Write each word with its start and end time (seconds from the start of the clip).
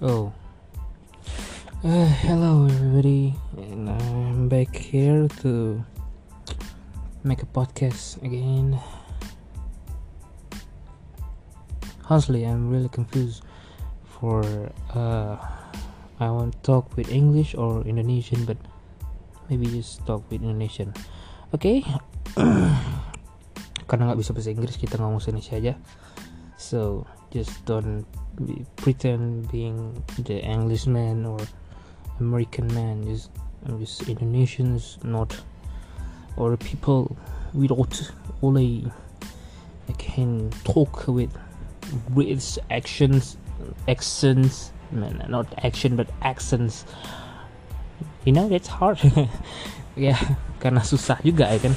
Oh. 0.00 0.32
Uh, 1.84 2.08
hello, 2.24 2.64
everybody, 2.64 3.36
and 3.60 3.84
I'm 3.84 4.48
back 4.48 4.72
here 4.72 5.28
to 5.44 5.84
make 7.20 7.44
a 7.44 7.50
podcast 7.52 8.16
again. 8.24 8.80
Honestly, 12.08 12.48
I'm 12.48 12.72
really 12.72 12.88
confused 12.88 13.44
for 14.08 14.40
uh, 14.96 15.36
I 16.16 16.32
want 16.32 16.56
to 16.56 16.60
talk 16.64 16.96
with 16.96 17.12
English 17.12 17.52
or 17.52 17.84
Indonesian, 17.84 18.48
but 18.48 18.56
maybe 19.52 19.68
just 19.68 20.00
talk 20.08 20.24
with 20.32 20.40
Indonesian. 20.40 20.96
Okay? 21.52 21.84
karena 23.84 24.08
nggak 24.08 24.16
bisa 24.24 24.32
bahasa 24.32 24.48
Inggris 24.48 24.80
kita 24.80 24.96
ngomong 24.96 25.20
Indonesia 25.28 25.60
aja. 25.60 25.74
So 26.56 27.04
just 27.28 27.52
don't 27.68 28.08
be, 28.36 28.64
pretend 28.76 29.50
being 29.50 30.02
the 30.18 30.38
Englishman 30.40 31.26
or 31.26 31.38
American 32.18 32.72
man. 32.74 33.04
Just 33.04 33.30
just 33.78 34.02
Indonesians, 34.08 35.02
not 35.04 35.36
or 36.36 36.56
people 36.56 37.16
without 37.52 38.12
only 38.42 38.90
I 39.88 39.92
can 39.98 40.50
talk 40.64 41.06
with 41.08 41.34
British 42.10 42.58
actions, 42.70 43.36
accents, 43.88 44.70
man, 44.92 45.24
not 45.28 45.46
action 45.62 45.96
but 45.96 46.08
accents. 46.22 46.84
You 48.24 48.32
know 48.32 48.48
that's 48.48 48.68
hard. 48.68 49.00
ya 49.98 50.14
karena 50.62 50.80
susah 50.86 51.18
juga 51.24 51.50
ya 51.50 51.58
kan. 51.58 51.74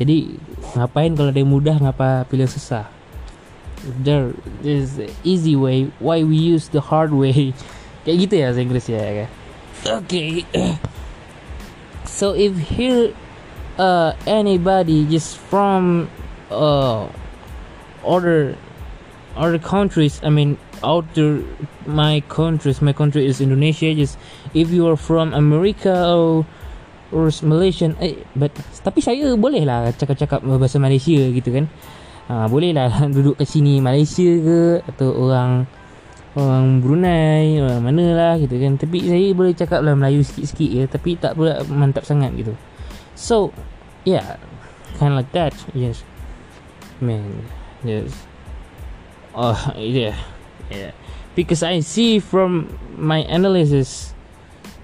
Jadi 0.00 0.38
ngapain 0.78 1.12
kalau 1.12 1.28
ada 1.28 1.40
yang 1.40 1.50
mudah 1.50 1.76
ngapa 1.76 2.24
pilih 2.30 2.48
susah? 2.48 2.99
There 3.84 4.32
is 4.62 5.00
easy 5.24 5.56
way 5.56 5.90
why 5.98 6.22
we 6.22 6.36
use 6.36 6.68
the 6.68 6.80
hard 6.80 7.12
way. 7.12 7.54
Kayak 8.04 8.16
gitu 8.26 8.34
ya 8.40 8.46
bahasa 8.48 8.60
Inggris 8.64 8.86
ya 8.88 9.00
kan? 9.00 9.28
Oke 10.00 10.04
okay. 10.04 10.30
so 12.20 12.32
if 12.32 12.56
here 12.56 13.12
uh 13.80 14.12
anybody 14.24 15.04
just 15.08 15.36
from 15.36 16.08
uh 16.52 17.08
other 18.04 18.56
other 19.36 19.60
countries 19.60 20.20
I 20.24 20.28
mean 20.28 20.56
out 20.84 21.08
outer 21.12 21.44
my 21.86 22.20
countries 22.28 22.80
my 22.80 22.92
country 22.92 23.28
is 23.28 23.40
Indonesia 23.40 23.92
just 23.94 24.16
if 24.52 24.72
you 24.72 24.88
are 24.88 24.96
from 24.96 25.32
America 25.32 25.92
or 25.92 26.44
or 27.12 27.28
Malaysian 27.44 27.96
eh 28.00 28.20
but 28.36 28.52
tapi 28.84 29.00
saya 29.04 29.36
boleh 29.36 29.64
lah 29.64 29.92
cakap-cakap 29.92 30.40
bahasa 30.44 30.80
Malaysia 30.80 31.28
gitu 31.30 31.52
kan 31.52 31.66
ha, 32.30 32.46
boleh 32.46 32.70
lah 32.70 33.02
duduk 33.14 33.34
kat 33.42 33.48
sini 33.50 33.82
Malaysia 33.82 34.22
ke 34.22 34.86
atau 34.86 35.10
orang 35.18 35.66
orang 36.38 36.78
Brunei 36.78 37.58
orang 37.58 37.82
mana 37.82 38.04
lah 38.14 38.34
gitu 38.38 38.54
kan. 38.54 38.78
Tapi 38.78 39.02
saya 39.02 39.34
boleh 39.34 39.52
cakap 39.58 39.82
lah 39.82 39.98
Melayu 39.98 40.22
sikit-sikit 40.22 40.70
ya 40.70 40.84
tapi 40.86 41.18
tak 41.18 41.34
pula 41.34 41.66
mantap 41.66 42.06
sangat 42.06 42.30
gitu. 42.38 42.54
So 43.18 43.50
yeah 44.06 44.38
kind 45.02 45.18
of 45.18 45.26
like 45.26 45.32
that 45.34 45.50
yes. 45.74 46.06
Man 47.02 47.42
yes. 47.82 48.14
Oh 49.34 49.58
yeah 49.74 50.14
yeah 50.70 50.94
because 51.34 51.66
I 51.66 51.82
see 51.82 52.22
from 52.22 52.70
my 52.94 53.26
analysis 53.26 54.14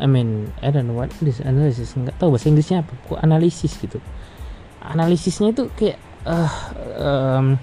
I 0.03 0.11
mean 0.11 0.51
I 0.61 0.75
don't 0.75 0.91
know 0.91 0.99
what 0.99 1.15
this 1.23 1.39
analysis 1.41 1.95
nggak 1.95 2.19
tahu 2.19 2.35
bahasa 2.35 2.51
Inggrisnya 2.51 2.83
apa 2.83 2.93
kok 3.07 3.23
analisis 3.23 3.79
gitu. 3.79 4.03
Analisisnya 4.83 5.55
itu 5.55 5.71
kayak 5.79 5.99
uh, 6.27 6.51
um, 6.99 7.59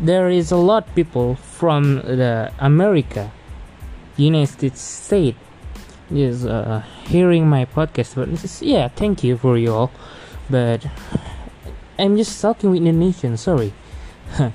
there 0.00 0.28
is 0.28 0.50
a 0.50 0.56
lot 0.56 0.92
people 0.94 1.36
from 1.36 1.96
the 2.02 2.52
America, 2.58 3.30
United 4.16 4.76
States, 4.76 5.38
is 6.10 6.44
uh, 6.44 6.82
hearing 7.06 7.48
my 7.48 7.64
podcast. 7.64 8.16
But 8.16 8.28
is, 8.28 8.62
yeah, 8.62 8.88
thank 8.88 9.24
you 9.24 9.36
for 9.36 9.56
you 9.56 9.72
all. 9.72 9.90
But 10.50 10.86
I'm 11.98 12.16
just 12.16 12.40
talking 12.40 12.70
with 12.70 12.78
Indonesian. 12.78 13.36
Sorry, 13.36 13.72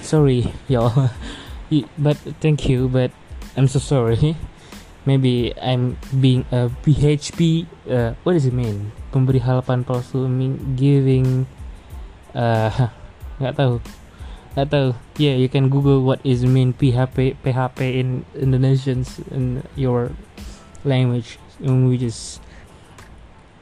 sorry, 0.00 0.52
y'all. 0.68 1.10
but 1.98 2.16
thank 2.40 2.68
you. 2.68 2.88
But 2.88 3.12
I'm 3.56 3.68
so 3.68 3.78
sorry. 3.78 4.36
Maybe 5.06 5.54
I'm 5.56 5.96
being 6.20 6.44
a 6.52 6.68
PHP. 6.84 7.66
Uh, 7.88 8.12
what 8.24 8.34
does 8.34 8.44
it 8.44 8.52
mean? 8.52 8.92
Pemberi 9.12 9.40
harapan 9.40 9.84
palsu. 9.84 10.28
Mean 10.28 10.76
giving 10.76 11.46
uh, 13.42 13.52
tahu. 13.54 13.74
Nggak 14.54 14.68
tahu. 14.70 14.88
Yeah 15.18 15.38
you 15.38 15.50
can 15.50 15.70
google 15.70 16.02
what 16.02 16.18
is 16.22 16.42
mean 16.42 16.74
PHP 16.74 17.38
PHP 17.42 17.78
in 17.98 18.22
Indonesians 18.34 19.22
in 19.30 19.62
your 19.78 20.14
language 20.86 21.38
is 22.02 22.42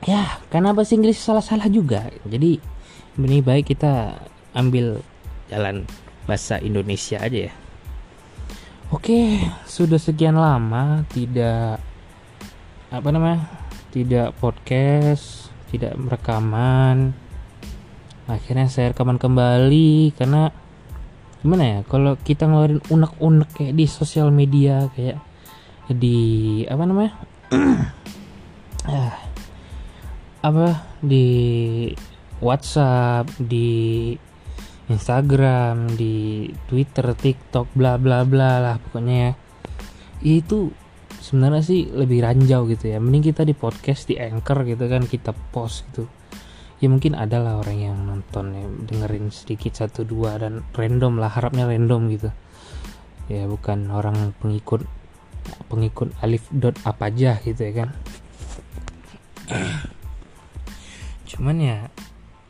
ya 0.04 0.40
karena 0.52 0.76
bahasa 0.76 0.96
Inggris 0.96 1.20
salah-salah 1.20 1.68
juga. 1.72 2.12
Jadi 2.28 2.60
ini 3.16 3.38
baik 3.40 3.76
kita 3.76 4.20
ambil 4.52 5.00
jalan 5.48 5.88
bahasa 6.28 6.60
Indonesia 6.60 7.20
aja 7.20 7.50
ya. 7.50 7.54
Oke, 8.94 9.42
sudah 9.66 9.98
sekian 9.98 10.38
lama 10.38 11.02
tidak 11.10 11.82
apa 12.88 13.08
namanya? 13.10 13.42
Tidak 13.90 14.36
podcast, 14.38 15.50
tidak 15.72 15.98
rekaman 15.98 17.25
akhirnya 18.26 18.66
saya 18.66 18.90
rekaman 18.90 19.22
kembali 19.22 20.18
karena 20.18 20.50
gimana 21.46 21.62
ya 21.62 21.78
kalau 21.86 22.18
kita 22.18 22.50
ngeluarin 22.50 22.82
unek-unek 22.90 23.50
kayak 23.54 23.74
di 23.78 23.86
sosial 23.86 24.34
media 24.34 24.90
kayak 24.94 25.22
di 25.90 26.18
apa 26.66 26.82
namanya? 26.84 27.12
Ah, 28.86 29.18
apa? 30.46 30.94
Di 31.02 31.90
WhatsApp 32.38 33.26
di 33.34 34.14
Instagram 34.86 35.90
di 35.98 36.46
Twitter 36.70 37.10
TikTok 37.18 37.74
bla 37.74 37.98
bla 37.98 38.22
bla 38.22 38.62
lah 38.62 38.76
pokoknya 38.78 39.16
ya. 39.26 39.32
Itu 40.22 40.70
sebenarnya 41.18 41.66
sih 41.66 41.90
lebih 41.90 42.22
ranjau 42.22 42.62
gitu 42.70 42.94
ya. 42.94 43.02
Mending 43.02 43.34
kita 43.34 43.42
di 43.42 43.58
podcast 43.58 44.06
di 44.06 44.22
anchor 44.22 44.62
gitu 44.62 44.86
kan 44.86 45.02
kita 45.10 45.34
post 45.50 45.82
gitu 45.90 46.06
ya 46.76 46.88
mungkin 46.92 47.16
ada 47.16 47.40
lah 47.40 47.60
orang 47.60 47.78
yang 47.80 47.96
nonton 48.04 48.52
ya 48.52 48.64
dengerin 48.64 49.32
sedikit 49.32 49.72
satu 49.76 50.04
dua 50.04 50.36
dan 50.36 50.64
random 50.76 51.16
lah 51.16 51.32
harapnya 51.32 51.64
random 51.64 52.12
gitu. 52.12 52.30
Ya 53.26 53.48
bukan 53.48 53.90
orang 53.90 54.36
pengikut 54.38 54.84
pengikut 55.70 56.10
alif 56.20 56.46
dot 56.52 56.76
apa 56.84 57.08
aja 57.08 57.40
gitu 57.40 57.60
ya 57.60 57.72
kan. 57.84 57.88
Cuman 61.30 61.56
ya 61.58 61.88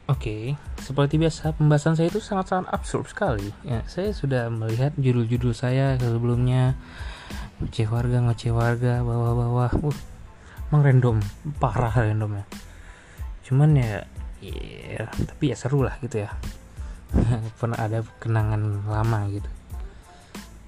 oke 0.07 0.21
okay, 0.21 0.43
seperti 0.83 1.19
biasa 1.19 1.55
pembahasan 1.55 1.95
saya 1.95 2.11
itu 2.11 2.19
sangat-sangat 2.19 2.71
absurd 2.75 3.07
sekali. 3.09 3.51
Ya 3.63 3.87
saya 3.87 4.11
sudah 4.11 4.51
melihat 4.51 4.93
judul-judul 4.99 5.55
saya 5.55 5.97
sebelumnya 5.97 6.75
ngoceh 7.57 7.89
warga 7.89 8.21
ngoceh 8.21 8.53
warga 8.53 9.01
bawah-bawah 9.01 9.73
uh, 9.81 9.97
emang 10.69 10.83
random 10.85 11.17
parah 11.57 11.95
randomnya 11.95 12.45
cuman 13.49 13.79
ya 13.79 14.05
yeah, 14.43 15.09
tapi 15.11 15.53
ya 15.53 15.57
seru 15.57 15.83
lah 15.83 15.97
gitu 16.01 16.25
ya. 16.25 16.31
Pernah 17.61 17.79
ada 17.79 18.03
kenangan 18.21 18.85
lama 18.87 19.29
gitu. 19.33 19.49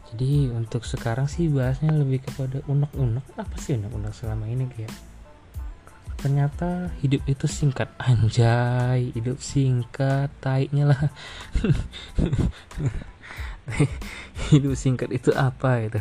Jadi 0.08 0.48
untuk 0.48 0.88
sekarang 0.88 1.28
sih 1.28 1.52
bahasnya 1.52 1.92
lebih 1.92 2.24
kepada 2.24 2.64
unek-unek. 2.64 3.24
Apa 3.36 3.56
sih 3.60 3.76
unek-unek 3.76 4.12
selama 4.16 4.48
ini 4.48 4.64
kayak 4.72 4.92
ternyata 6.18 6.90
hidup 7.04 7.22
itu 7.28 7.44
singkat. 7.44 7.92
Anjay 8.00 9.12
hidup 9.12 9.38
singkat 9.44 10.32
taiknya 10.40 10.96
lah. 10.96 11.02
Hidup 14.48 14.72
singkat 14.80 15.12
itu 15.12 15.28
apa 15.36 15.84
itu? 15.84 16.00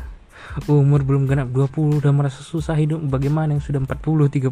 Umur 0.71 1.03
belum 1.03 1.27
genap 1.27 1.51
20 1.51 1.99
udah 1.99 2.11
merasa 2.15 2.39
susah 2.39 2.79
hidup. 2.79 3.03
Bagaimana 3.03 3.51
yang 3.51 3.63
sudah 3.63 3.83
40 3.83 4.31
30 4.31 4.47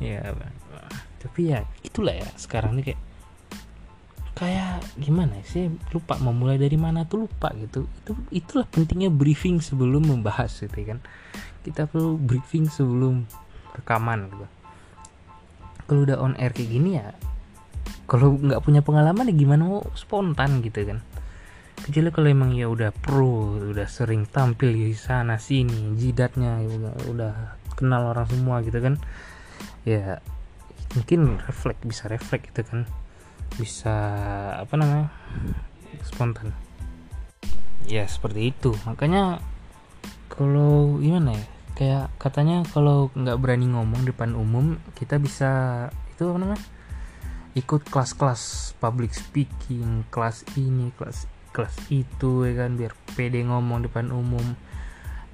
ya 0.08 0.32
tapi 1.24 1.56
ya 1.56 1.64
itulah 1.80 2.12
ya 2.12 2.28
sekarang 2.36 2.76
nih 2.76 2.92
kayak 2.92 3.00
kayak 4.34 4.82
gimana 4.98 5.38
sih 5.46 5.70
lupa 5.94 6.18
mau 6.18 6.34
mulai 6.34 6.58
dari 6.58 6.74
mana 6.74 7.06
tuh 7.08 7.24
lupa 7.24 7.54
gitu. 7.56 7.86
Itu 8.04 8.12
itulah 8.34 8.66
pentingnya 8.68 9.08
briefing 9.08 9.62
sebelum 9.62 10.04
membahas 10.04 10.52
gitu 10.60 10.74
kan. 10.84 11.00
Kita 11.64 11.88
perlu 11.88 12.20
briefing 12.20 12.68
sebelum 12.68 13.24
rekaman 13.72 14.28
gitu. 14.28 14.46
Kalau 15.88 16.00
udah 16.04 16.18
on 16.20 16.36
air 16.36 16.52
kayak 16.52 16.70
gini 16.70 16.98
ya 16.98 17.14
kalau 18.04 18.36
nggak 18.36 18.60
punya 18.60 18.84
pengalaman 18.84 19.32
ya 19.32 19.34
gimana 19.36 19.62
mau 19.64 19.80
spontan 19.96 20.60
gitu 20.60 20.82
kan. 20.84 21.00
Kecuali 21.80 22.10
kalau 22.12 22.28
emang 22.28 22.50
ya 22.52 22.68
udah 22.68 22.92
pro 22.92 23.56
udah 23.72 23.88
sering 23.88 24.28
tampil 24.28 24.72
di 24.72 24.92
sana 24.92 25.40
sini 25.40 25.96
jidatnya 25.96 26.60
udah, 26.64 26.92
udah 27.08 27.32
kenal 27.78 28.12
orang 28.12 28.28
semua 28.28 28.60
gitu 28.60 28.76
kan. 28.82 29.00
Ya 29.88 30.20
mungkin 30.94 31.42
refleks 31.42 31.82
bisa 31.82 32.04
refleks 32.10 32.50
gitu 32.50 32.62
kan. 32.66 32.80
Bisa 33.58 33.94
apa 34.58 34.74
namanya 34.74 35.10
spontan. 36.02 36.54
Ya 37.86 38.06
seperti 38.08 38.54
itu. 38.54 38.74
Makanya 38.88 39.38
kalau 40.32 40.98
gimana 40.98 41.36
ya 41.36 41.44
kayak 41.74 42.06
katanya 42.22 42.62
kalau 42.70 43.10
nggak 43.18 43.38
berani 43.42 43.66
ngomong 43.66 44.06
depan 44.06 44.38
umum 44.38 44.78
kita 44.94 45.18
bisa 45.18 45.50
itu 46.14 46.30
apa 46.30 46.38
namanya 46.38 46.62
ikut 47.58 47.90
kelas-kelas 47.90 48.74
public 48.78 49.10
speaking 49.10 50.06
kelas 50.14 50.46
ini 50.54 50.94
kelas 50.94 51.26
kelas 51.50 51.74
itu 51.90 52.46
ya 52.46 52.66
kan 52.66 52.78
biar 52.78 52.94
pede 53.14 53.42
ngomong 53.42 53.86
depan 53.86 54.10
umum. 54.10 54.54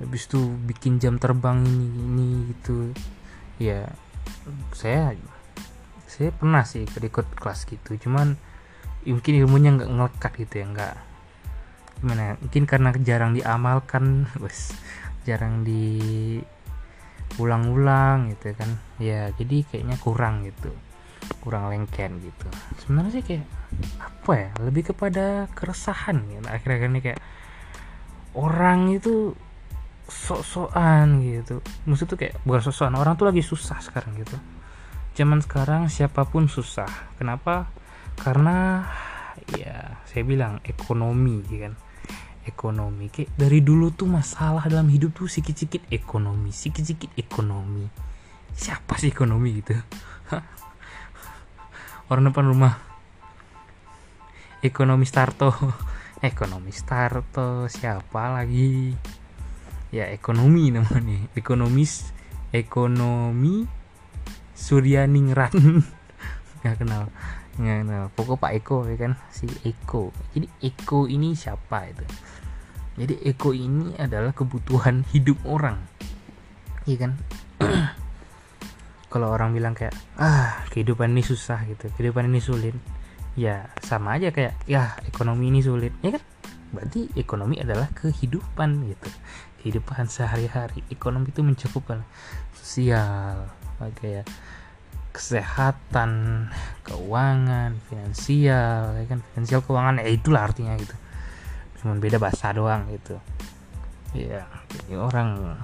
Habis 0.01 0.33
itu 0.33 0.41
bikin 0.65 0.97
jam 0.97 1.21
terbang 1.21 1.61
ini 1.61 1.89
ini 1.93 2.29
gitu 2.57 2.93
ya 3.61 3.85
saya 4.73 5.13
saya 6.11 6.35
pernah 6.35 6.67
sih 6.67 6.83
ikut 6.83 7.27
kelas 7.39 7.71
gitu 7.71 7.95
cuman 8.09 8.35
mungkin 9.07 9.33
ilmunya 9.47 9.71
nggak 9.79 9.91
ngelekat 9.91 10.33
gitu 10.43 10.55
ya 10.61 10.67
nggak 10.69 10.95
gimana 12.01 12.33
ya, 12.33 12.35
mungkin 12.41 12.65
karena 12.65 12.89
jarang 13.05 13.33
diamalkan 13.37 14.25
wes 14.43 14.73
jarang 15.29 15.63
di 15.63 16.41
ulang-ulang 17.39 18.33
gitu 18.35 18.57
kan. 18.57 18.81
Ya 18.97 19.31
jadi 19.37 19.63
kayaknya 19.69 19.97
kurang 20.01 20.49
gitu 20.49 20.73
kurang 21.45 21.71
lengken 21.71 22.19
gitu. 22.25 22.49
Sebenarnya 22.83 23.21
sih 23.21 23.25
kayak 23.25 23.47
apa 24.01 24.33
ya 24.35 24.51
lebih 24.65 24.91
kepada 24.93 25.47
keresahan 25.53 26.25
gitu. 26.27 26.43
Akhir-akhir 26.49 26.89
ini 26.91 27.01
kayak 27.05 27.21
orang 28.35 28.91
itu 28.97 29.37
sok-sokan 30.11 31.23
gitu. 31.23 31.63
Maksud 31.87 32.11
tuh 32.11 32.19
kayak 32.19 32.35
bukan 32.43 32.61
sok-sokan 32.65 32.97
orang 32.99 33.15
tuh 33.15 33.31
lagi 33.31 33.45
susah 33.45 33.79
sekarang 33.79 34.17
gitu 34.19 34.35
zaman 35.21 35.45
sekarang 35.45 35.93
siapa 35.93 36.25
pun 36.25 36.49
susah. 36.49 36.89
Kenapa? 37.21 37.69
Karena 38.17 38.89
ya 39.53 40.01
saya 40.09 40.25
bilang 40.25 40.65
ekonomi 40.65 41.45
kan? 41.45 41.77
Ekonomi 42.49 43.13
kayak 43.13 43.37
dari 43.37 43.61
dulu 43.61 43.93
tuh 43.93 44.09
masalah 44.09 44.65
dalam 44.65 44.89
hidup 44.89 45.13
tuh 45.13 45.29
sikit-sikit 45.29 45.93
ekonomi 45.93 46.49
sikit-sikit 46.49 47.13
ekonomi. 47.21 47.85
Siapa 48.57 48.97
sih 48.97 49.13
ekonomi 49.13 49.61
gitu? 49.61 49.77
Orang 52.11 52.33
depan 52.33 52.49
rumah. 52.49 52.75
Ekonomi 54.65 55.05
starto. 55.05 55.53
Ekonomi 56.33 56.73
starto 56.73 57.69
siapa 57.69 58.41
lagi? 58.41 58.93
Ya 59.93 60.09
ekonomi 60.09 60.69
namanya. 60.73 61.29
Ekonomis 61.33 62.13
ekonomi 62.53 63.80
Suryaningrat. 64.61 65.57
Nggak 66.61 66.77
kenal 66.77 67.09
nggak 67.61 67.79
kenal. 67.85 68.05
Pokok 68.17 68.41
Pak 68.41 68.53
Eko 68.57 68.89
ya 68.89 68.97
kan? 68.97 69.13
Si 69.29 69.45
Eko. 69.69 70.11
Jadi 70.33 70.47
Eko 70.65 71.05
ini 71.05 71.37
siapa 71.37 71.85
itu? 71.87 72.05
Jadi 72.97 73.15
Eko 73.29 73.53
ini 73.53 73.95
adalah 74.01 74.33
kebutuhan 74.33 75.05
hidup 75.13 75.37
orang. 75.45 75.77
Iya 76.89 77.09
kan? 77.09 77.13
Kalau 79.13 79.29
orang 79.35 79.53
bilang 79.53 79.77
kayak 79.77 79.93
ah 80.17 80.65
kehidupan 80.73 81.13
ini 81.13 81.23
susah 81.23 81.69
gitu. 81.69 81.93
Kehidupan 81.95 82.33
ini 82.33 82.41
sulit. 82.41 82.77
Ya 83.39 83.71
sama 83.85 84.19
aja 84.19 84.33
kayak 84.33 84.57
ya 84.65 84.97
ekonomi 85.05 85.53
ini 85.53 85.61
sulit. 85.61 85.93
Ya 86.01 86.17
kan? 86.17 86.25
Berarti 86.71 87.11
ekonomi 87.19 87.59
adalah 87.61 87.91
kehidupan 87.93 88.89
gitu. 88.89 89.09
Kehidupan 89.61 90.09
sehari-hari. 90.09 90.87
Ekonomi 90.89 91.35
itu 91.35 91.43
mencakup 91.45 91.85
sosial 92.57 93.51
kayak 93.97 94.29
kesehatan 95.11 96.47
keuangan 96.87 97.81
finansial 97.89 98.95
ya 98.95 99.05
kan? 99.09 99.25
Finansial 99.33 99.61
keuangan 99.65 100.03
ya 100.05 100.11
itulah 100.13 100.47
artinya 100.47 100.77
gitu. 100.77 100.97
Cuman 101.83 101.97
beda 101.99 102.21
bahasa 102.21 102.53
doang 102.53 102.85
gitu. 102.93 103.17
Ya 104.13 104.45
ini 104.87 104.99
orang 104.99 105.57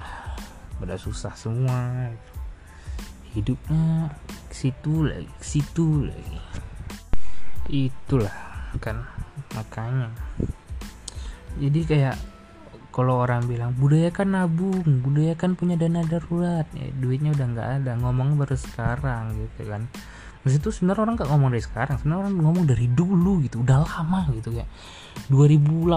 pada 0.77 0.95
susah 0.95 1.33
semua 1.35 2.09
gitu. 2.13 2.33
hidupnya 3.37 4.09
ke 4.49 4.55
situ 4.55 5.05
lagi 5.05 5.29
ke 5.29 5.45
situ 5.45 6.09
lagi. 6.09 6.39
Itulah 7.69 8.33
kan 8.81 9.03
makanya. 9.53 10.09
Jadi 11.57 11.79
kayak 11.85 12.17
kalau 12.97 13.21
orang 13.21 13.45
bilang 13.45 13.77
budaya 13.77 14.09
kan 14.09 14.33
nabung 14.33 14.81
budaya 15.05 15.37
kan 15.37 15.53
punya 15.53 15.77
dana 15.77 16.01
darurat. 16.01 16.65
Ya 16.73 16.89
duitnya 16.97 17.29
udah 17.37 17.45
nggak 17.53 17.69
ada 17.77 17.93
ngomong 18.01 18.41
baru 18.41 18.57
sekarang 18.57 19.37
gitu 19.37 19.69
kan. 19.69 19.85
Maksud 20.41 20.65
itu 20.65 20.69
sebenarnya 20.73 21.05
orang 21.05 21.15
nggak 21.21 21.29
ngomong 21.29 21.49
dari 21.53 21.61
sekarang 21.61 21.95
sebenarnya 22.01 22.21
orang 22.25 22.33
ngomong 22.41 22.65
dari 22.65 22.89
dulu 22.89 23.45
gitu 23.45 23.61
udah 23.61 23.85
lama 23.85 24.33
gitu 24.33 24.49
ya 24.49 24.65
2018 25.29 25.93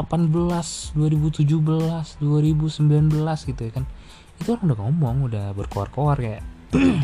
2017 0.92 2.20
2019 2.20 3.48
gitu 3.48 3.60
ya 3.64 3.72
kan. 3.72 3.84
Itu 4.36 4.60
orang 4.60 4.64
udah 4.68 4.78
ngomong 4.84 5.16
udah 5.24 5.46
berkoar-koar 5.56 6.20
kayak 6.20 6.44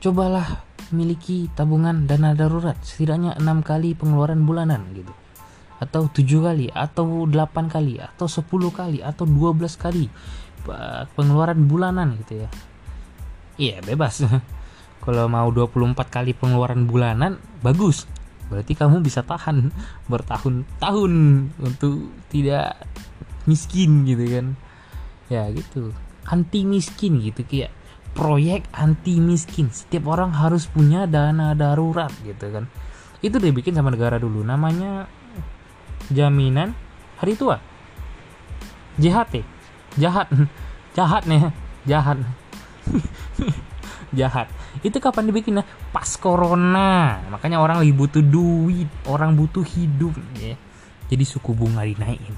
cobalah 0.00 0.64
miliki 0.96 1.52
tabungan 1.52 2.08
dana 2.08 2.32
darurat 2.32 2.80
setidaknya 2.80 3.36
enam 3.36 3.60
kali 3.60 3.92
pengeluaran 3.92 4.40
bulanan 4.48 4.88
gitu 4.96 5.12
atau 5.76 6.08
tujuh 6.08 6.40
kali 6.40 6.66
atau 6.72 7.28
delapan 7.28 7.68
kali 7.68 8.00
atau 8.00 8.24
sepuluh 8.24 8.72
kali 8.72 9.04
atau 9.04 9.28
dua 9.28 9.52
belas 9.52 9.76
kali 9.76 10.08
pengeluaran 11.14 11.68
bulanan 11.68 12.18
gitu 12.24 12.46
ya. 12.46 12.48
Iya 13.56 13.76
bebas. 13.84 14.24
Kalau 15.06 15.30
mau 15.30 15.48
24 15.54 15.94
kali 16.10 16.34
pengeluaran 16.34 16.88
bulanan 16.88 17.38
bagus. 17.62 18.10
Berarti 18.50 18.74
kamu 18.74 19.02
bisa 19.02 19.22
tahan 19.22 19.70
bertahun-tahun 20.12 21.12
untuk 21.62 22.10
tidak 22.30 22.82
miskin 23.46 24.02
gitu 24.02 24.24
kan. 24.26 24.46
Ya 25.30 25.46
gitu. 25.54 25.94
Anti 26.26 26.66
miskin 26.66 27.22
gitu 27.22 27.46
kayak 27.46 27.70
proyek 28.16 28.66
anti 28.74 29.20
miskin 29.22 29.70
setiap 29.70 30.08
orang 30.10 30.32
harus 30.34 30.66
punya 30.66 31.06
dana 31.06 31.54
darurat 31.54 32.10
gitu 32.26 32.50
kan. 32.50 32.66
Itu 33.22 33.38
dibikin 33.38 33.78
sama 33.78 33.94
negara 33.94 34.18
dulu. 34.18 34.42
Namanya 34.42 35.06
jaminan 36.10 36.72
hari 37.18 37.34
tua. 37.38 37.58
JHT 38.96 39.56
jahat. 39.98 40.28
Jahat 40.96 41.28
nih. 41.28 41.52
Jahat. 41.84 42.16
Jahat. 44.18 44.48
Itu 44.80 44.96
kapan 44.96 45.28
dibikinnya 45.28 45.64
pas 45.92 46.08
corona. 46.16 47.20
Makanya 47.28 47.60
orang 47.60 47.84
lagi 47.84 47.92
butuh 47.92 48.24
duit. 48.24 48.88
Orang 49.04 49.36
butuh 49.36 49.60
hidup. 49.60 50.16
Ya. 50.40 50.56
Jadi 51.12 51.24
suku 51.28 51.52
bunga 51.52 51.84
dinaikin. 51.84 52.32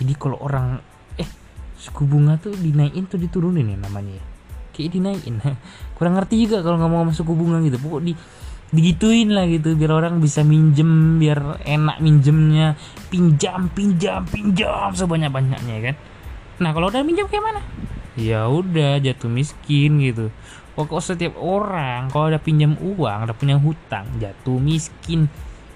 Jadi 0.00 0.12
kalau 0.16 0.40
orang 0.40 0.80
eh 1.20 1.28
suku 1.76 2.08
bunga 2.08 2.40
tuh 2.40 2.56
dinaikin 2.56 3.04
tuh 3.04 3.20
diturunin 3.20 3.68
ya 3.68 3.76
namanya 3.76 4.16
ya. 4.16 4.24
kayak 4.72 4.88
dinaikin. 4.96 5.36
Kurang 6.00 6.16
ngerti 6.16 6.48
juga 6.48 6.64
kalau 6.64 6.80
ngomong 6.80 7.12
sama 7.12 7.12
suku 7.12 7.32
bunga 7.36 7.60
gitu. 7.60 7.76
Pokok 7.76 8.00
di 8.00 8.16
digituin 8.72 9.36
lah 9.36 9.44
gitu 9.46 9.76
biar 9.76 9.92
orang 10.02 10.18
bisa 10.18 10.40
minjem 10.42 11.20
biar 11.20 11.60
enak 11.62 12.00
minjemnya. 12.00 12.74
Pinjam 13.12 13.68
pinjam 13.70 14.24
pinjam 14.24 14.90
sebanyak 14.96 15.28
banyaknya 15.28 15.72
ya 15.78 15.82
kan? 15.92 15.96
Nah 16.64 16.70
kalau 16.72 16.88
udah 16.88 17.04
minjam 17.04 17.28
kayak 17.28 17.44
mana? 17.44 17.60
Ya 18.16 18.48
udah 18.48 18.98
jatuh 18.98 19.28
miskin 19.28 20.00
gitu. 20.00 20.32
Pokok 20.72 21.04
setiap 21.04 21.36
orang 21.36 22.08
kalau 22.08 22.32
ada 22.32 22.40
pinjam 22.40 22.80
uang 22.80 23.28
ada 23.28 23.36
punya 23.36 23.60
hutang 23.60 24.08
jatuh 24.16 24.56
miskin. 24.56 25.28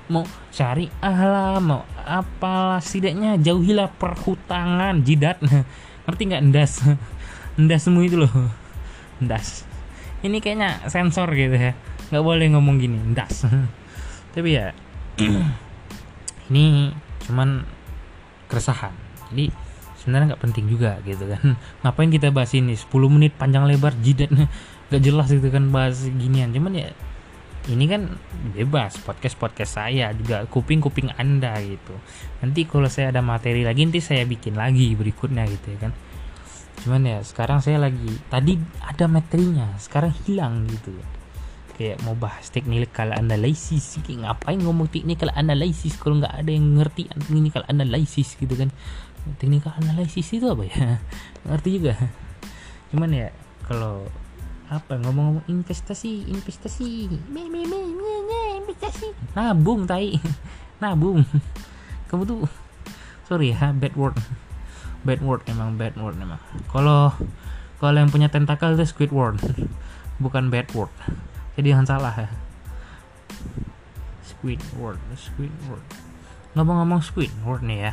Mau 0.09 0.25
cari 0.51 0.89
ahlah 1.05 1.61
mau 1.61 1.83
apalah 2.03 2.81
setidaknya 2.81 3.37
jauhilah 3.37 3.93
perhutangan 3.93 5.05
jidat. 5.05 5.37
Ngerti 6.09 6.23
nggak 6.33 6.43
endas 6.43 6.73
endas 7.61 7.81
semua 7.87 8.03
itu 8.09 8.17
loh. 8.25 8.33
Endas 9.21 9.77
ini 10.25 10.41
kayaknya 10.41 10.83
sensor 10.89 11.29
gitu 11.33 11.55
ya 11.55 11.73
nggak 12.13 12.25
boleh 12.25 12.47
ngomong 12.55 12.77
gini 12.79 12.99
endas 13.01 13.47
tapi 14.35 14.55
ya 14.55 14.71
ini 16.51 16.93
cuman 17.27 17.67
keresahan. 18.47 18.95
Jadi 19.31 19.51
sebenarnya 19.99 20.35
nggak 20.35 20.43
penting 20.43 20.67
juga 20.71 20.99
gitu 21.03 21.27
kan. 21.27 21.59
Ngapain 21.83 22.11
kita 22.11 22.31
bahas 22.31 22.55
ini? 22.55 22.79
10 22.79 22.89
menit 23.11 23.35
panjang 23.35 23.67
lebar 23.67 23.95
jidat. 24.01 24.31
Gak 24.87 25.03
jelas 25.03 25.27
gitu 25.27 25.51
kan 25.51 25.75
bahas 25.75 26.07
ginian. 26.07 26.55
Cuman 26.55 26.79
ya 26.79 26.95
ini 27.67 27.91
kan 27.91 28.15
bebas 28.55 29.03
podcast 29.03 29.35
podcast 29.35 29.83
saya 29.83 30.15
juga 30.15 30.47
kuping 30.47 30.79
kuping 30.79 31.11
anda 31.19 31.59
gitu. 31.59 31.99
Nanti 32.39 32.63
kalau 32.71 32.87
saya 32.87 33.11
ada 33.11 33.19
materi 33.19 33.67
lagi 33.67 33.83
nanti 33.83 33.99
saya 33.99 34.23
bikin 34.23 34.55
lagi 34.55 34.95
berikutnya 34.95 35.43
gitu 35.51 35.75
ya 35.75 35.91
kan. 35.91 35.93
Cuman 36.87 37.03
ya 37.03 37.19
sekarang 37.27 37.59
saya 37.59 37.83
lagi 37.83 38.15
tadi 38.31 38.55
ada 38.79 39.11
materinya 39.11 39.75
sekarang 39.83 40.15
hilang 40.23 40.71
gitu 40.71 40.95
kayak 41.77 42.01
mau 42.09 42.17
bahas 42.17 42.49
technical 42.49 43.13
analysis 43.13 44.01
ngapain 44.09 44.57
ngomong 44.57 44.89
technical 44.89 45.29
analysis 45.37 46.01
kalau 46.01 46.25
nggak 46.25 46.33
ada 46.33 46.49
yang 46.49 46.81
ngerti 46.81 47.05
technical 47.13 47.63
analysis 47.69 48.33
gitu 48.41 48.57
kan. 48.57 48.73
Technical 49.37 49.77
analysis 49.85 50.25
itu 50.33 50.49
apa 50.49 50.65
ya? 50.65 50.97
Ngerti 51.53 51.69
juga. 51.77 51.95
Cuman 52.89 53.13
ya 53.13 53.29
kalau 53.69 54.09
apa 54.73 54.97
ngomong-ngomong 54.97 55.45
investasi 55.53 56.33
investasi. 56.33 57.13
Me 57.29 57.45
me 57.45 57.69
me 57.69 57.81
me, 57.93 58.13
me 58.25 58.41
investasi. 58.65 59.13
Nabung 59.37 59.85
tai. 59.85 60.17
Nabung. 60.83 61.29
Kamu 62.09 62.23
tuh 62.25 62.49
sorry 63.29 63.53
ya 63.53 63.77
bad 63.77 63.93
word. 63.93 64.17
Bad 65.05 65.21
word 65.21 65.45
emang 65.45 65.77
bad 65.77 65.93
word 66.01 66.17
emang. 66.17 66.41
Kalau 66.73 67.13
kalau 67.77 67.99
yang 68.01 68.09
punya 68.09 68.33
tentakel 68.33 68.73
itu 68.73 68.89
Squidward 68.89 69.37
bukan 70.17 70.49
bad 70.49 70.73
word 70.73 70.89
jadi 71.57 71.73
jangan 71.73 71.89
salah 71.89 72.15
ya. 72.15 72.31
Squidward 74.23 75.01
Squidward 75.17 75.85
ngomong-ngomong 76.57 77.05
Squidward 77.05 77.63
nih 77.69 77.93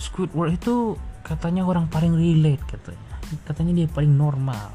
Squidward 0.00 0.56
itu 0.56 0.96
katanya 1.20 1.68
orang 1.68 1.84
paling 1.92 2.16
relate 2.16 2.64
katanya. 2.64 3.20
Katanya 3.44 3.72
dia 3.84 3.88
paling 3.92 4.12
normal. 4.16 4.72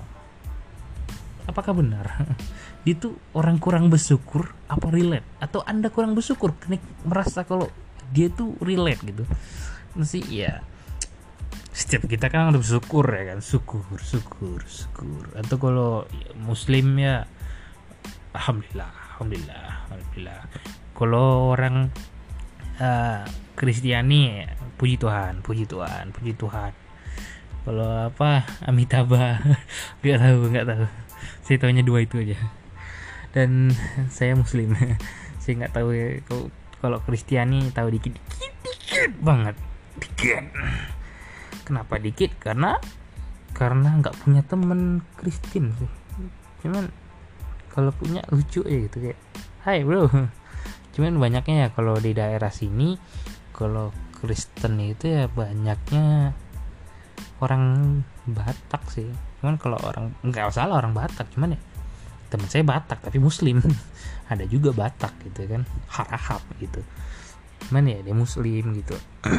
Apakah 1.50 1.74
benar? 1.74 2.06
Dia 2.86 2.98
tuh 2.98 3.14
orang 3.38 3.62
kurang 3.62 3.94
bersyukur 3.94 4.58
apa 4.66 4.90
relate? 4.90 5.38
Atau 5.38 5.62
anda 5.62 5.94
kurang 5.94 6.18
bersyukur 6.18 6.58
karena 6.58 6.82
merasa 7.06 7.46
kalau 7.46 7.70
dia 8.10 8.26
tuh 8.34 8.58
relate 8.58 9.06
gitu? 9.06 9.22
Masih 9.94 10.26
ya 10.26 10.66
setiap 11.70 12.10
kita 12.10 12.34
kan 12.34 12.50
harus 12.50 12.66
bersyukur 12.66 13.06
ya 13.06 13.24
kan? 13.34 13.40
Syukur 13.46 13.86
syukur 14.02 14.66
syukur. 14.66 15.30
Atau 15.38 15.62
kalau 15.62 16.10
muslim 16.42 16.98
ya 16.98 17.30
alhamdulillah 18.36 18.92
alhamdulillah 19.16 19.66
alhamdulillah. 19.90 20.42
Kalau 20.96 21.56
orang 21.56 21.90
uh, 22.78 23.24
Kristiani 23.56 24.48
puji 24.76 24.98
Tuhan 24.98 25.46
puji 25.46 25.70
Tuhan 25.70 26.10
puji 26.16 26.34
Tuhan. 26.38 26.72
Kalau 27.62 28.10
apa 28.10 28.42
Amitabha 28.66 29.38
nggak 30.02 30.20
tahu 30.20 30.40
nggak 30.50 30.66
tahu. 30.66 30.86
Saya 31.46 31.58
tahunya 31.62 31.84
dua 31.86 32.02
itu 32.02 32.18
aja. 32.22 32.38
Dan 33.32 33.72
saya 34.10 34.36
muslim. 34.36 34.74
Saya 35.42 35.58
nggak 35.58 35.74
tahu 35.74 35.90
ya 35.90 36.22
kalau 36.78 37.02
Kristiani 37.02 37.74
tahu 37.74 37.90
dikit 37.90 38.14
dikit 38.14 38.54
dikit 38.62 39.12
banget. 39.26 39.58
Dikit. 39.98 40.46
Kenapa 41.66 41.98
dikit? 41.98 42.38
Karena 42.38 42.78
karena 43.58 43.98
nggak 44.02 44.22
punya 44.22 44.42
temen 44.46 45.02
Kristen 45.18 45.74
sih. 45.82 45.92
Cuman 46.62 46.94
kalau 47.72 47.96
punya 47.96 48.22
lucu 48.30 48.62
ya 48.68 48.78
gitu 48.86 49.00
kayak 49.00 49.20
Hai 49.62 49.86
bro. 49.86 50.10
Cuman 50.98 51.22
banyaknya 51.22 51.56
ya 51.56 51.68
kalau 51.72 51.96
di 52.02 52.12
daerah 52.18 52.50
sini 52.50 52.98
kalau 53.54 53.94
Kristen 54.18 54.82
itu 54.82 55.06
ya 55.06 55.30
banyaknya 55.30 56.34
orang 57.42 57.64
Batak 58.26 58.90
sih. 58.90 59.06
Cuman 59.42 59.62
kalau 59.62 59.78
orang 59.82 60.14
nggak 60.26 60.50
salah 60.54 60.78
orang 60.82 60.94
Batak 60.94 61.30
cuman 61.34 61.58
ya 61.58 61.62
teman 62.34 62.50
saya 62.50 62.66
Batak 62.66 63.06
tapi 63.06 63.22
Muslim. 63.22 63.62
Ada 64.32 64.50
juga 64.50 64.74
Batak 64.74 65.14
gitu 65.30 65.46
kan 65.46 65.62
harahap 65.94 66.42
gitu. 66.58 66.82
Cuman 67.70 67.86
ya 67.86 68.02
dia 68.02 68.16
Muslim 68.18 68.74
gitu. 68.82 68.98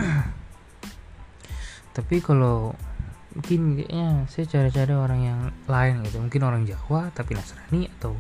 Tapi 1.97 2.25
kalau 2.25 2.73
mungkin 3.33 3.81
kayaknya 3.81 4.29
saya 4.29 4.45
cari-cari 4.49 4.95
orang 4.95 5.21
yang 5.23 5.41
lain 5.67 6.05
gitu. 6.07 6.21
Mungkin 6.21 6.43
orang 6.45 6.63
Jawa 6.69 7.13
tapi 7.13 7.37
Nasrani 7.37 7.89
atau 7.99 8.17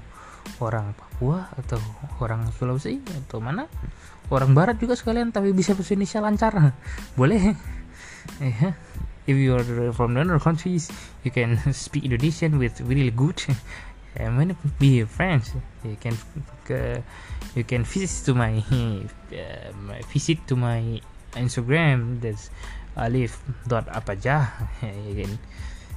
orang 0.59 0.93
Papua 0.97 1.53
atau 1.57 1.79
orang 2.19 2.49
Sulawesi 2.57 2.99
atau 3.27 3.39
mana. 3.39 3.69
Orang 4.33 4.57
Barat 4.57 4.81
juga 4.81 4.97
sekalian 4.97 5.31
tapi 5.31 5.53
bisa 5.53 5.77
bahasa 5.77 5.93
Indonesia 5.93 6.21
lancar. 6.25 6.53
Boleh. 7.19 7.55
Ya 8.41 8.73
if 9.27 9.37
you 9.37 9.55
are 9.55 9.93
from 9.93 10.17
other 10.17 10.39
countries 10.39 10.91
you 11.23 11.31
can 11.31 11.59
speak 11.73 12.05
Indonesian 12.05 12.59
with 12.59 12.81
really 12.83 13.11
good 13.11 13.39
and 14.17 14.37
when 14.37 14.57
be 14.79 15.05
friends. 15.05 15.55
You 15.85 15.97
can 15.97 16.17
you 17.55 17.65
can 17.65 17.85
visit 17.85 18.27
to 18.27 18.35
my 18.35 18.63
uh, 19.33 19.71
visit 20.13 20.47
to 20.49 20.57
my 20.57 21.01
Instagram. 21.35 22.21
That's 22.21 22.51
alif 22.97 23.41
dot 23.65 23.89
apa 23.89 24.15
aja 24.19 24.69
you 25.09 25.17
can 25.25 25.33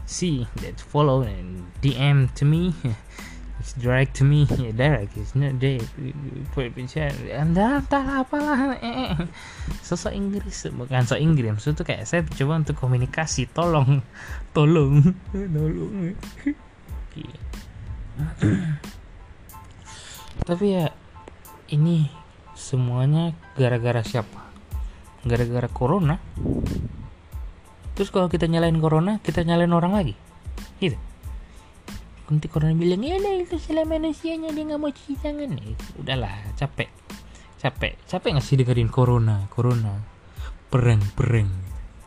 see 0.05 0.45
that 0.61 0.77
follow 0.77 1.25
and 1.25 1.65
DM 1.81 2.31
to 2.37 2.45
me 2.45 2.71
it's 3.59 3.73
direct 3.73 4.15
to 4.15 4.23
me 4.23 4.45
yeah, 4.61 4.71
direct 4.81 5.17
it's 5.17 5.33
not 5.33 5.57
direct 5.57 5.89
anda 7.33 7.81
entah 7.81 8.21
apalah 8.21 8.77
eh, 8.77 9.11
eh. 9.11 9.13
sosok 9.81 10.13
Inggris 10.13 10.69
bukan 10.69 11.01
sosok 11.03 11.19
Inggris 11.19 11.49
maksud 11.57 11.73
tuh 11.73 11.85
kayak 11.87 12.05
saya 12.05 12.21
coba 12.21 12.61
untuk 12.61 12.77
komunikasi 12.77 13.49
tolong 13.49 14.05
tolong 14.53 15.01
tolong 15.33 16.13
tapi 20.45 20.65
ya 20.77 20.93
ini 21.73 22.05
semuanya 22.53 23.33
gara-gara 23.57 24.05
siapa 24.05 24.44
gara-gara 25.25 25.65
corona 25.67 26.21
terus 27.97 28.13
kalau 28.13 28.29
kita 28.29 28.45
nyalain 28.45 28.77
corona 28.77 29.17
kita 29.23 29.41
nyalain 29.41 29.71
orang 29.71 29.95
lagi. 29.95 30.15
Gitu. 30.77 30.99
Nanti 32.25 32.49
corona 32.49 32.73
bilang 32.73 33.05
ya 33.05 33.21
lah 33.21 33.37
itu 33.37 33.55
salah 33.61 33.85
manusianya 33.85 34.49
dia 34.51 34.63
nggak 34.65 34.81
mau 34.81 34.91
cuci 34.91 35.15
tangan. 35.21 35.55
Ya, 35.55 35.73
udahlah 36.01 36.33
capek. 36.57 36.89
Capek. 37.61 37.93
Capek 38.05 38.29
nggak 38.35 38.45
sih 38.45 38.57
dengerin 38.59 38.91
corona? 38.91 39.47
Corona. 39.47 40.01
Perang 40.67 41.01
perang. 41.15 41.49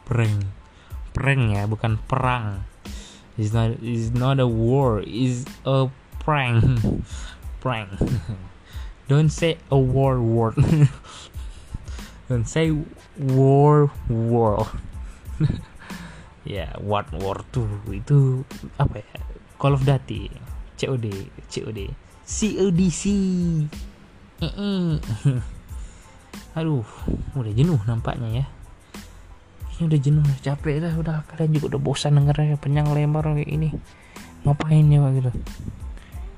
Perang. 0.05 0.35
Perang 1.17 1.41
ya 1.55 1.65
bukan 1.65 1.97
perang. 2.05 2.67
Is 3.39 3.55
not 3.55 3.79
is 3.81 4.11
not 4.11 4.43
a 4.43 4.51
war 4.51 5.01
is 5.07 5.47
a 5.65 5.89
prank. 6.21 6.67
Prank. 7.65 7.89
Don't 9.09 9.33
say 9.33 9.57
a 9.73 9.79
war 9.79 10.21
word. 10.21 10.59
Don't 12.29 12.45
say 12.45 12.77
war 13.19 13.91
war 14.31 14.63
ya 16.47 16.71
what 16.81 17.11
war 17.19 17.43
tuh 17.51 17.67
itu 17.91 18.47
apa 18.79 19.03
ya? 19.03 19.11
Call 19.59 19.75
of 19.75 19.83
Duty 19.83 20.31
COD 20.79 21.07
COD 21.51 21.81
CODC 22.25 23.03
aduh 26.59 26.87
udah 27.35 27.53
jenuh 27.55 27.79
nampaknya 27.87 28.43
ya. 28.43 28.45
Ini 29.79 29.83
udah 29.91 30.01
jenuh 30.03 30.27
capek 30.43 30.83
dah 30.83 30.95
udah 30.95 31.23
kalian 31.31 31.55
juga 31.55 31.75
udah 31.75 31.81
bosan 31.83 32.19
dengernya 32.19 32.59
panjang 32.59 32.87
lebar 32.91 33.35
kayak 33.35 33.51
ini 33.51 33.71
ngapain 34.47 34.87
ya 34.87 35.11
gitu? 35.15 35.31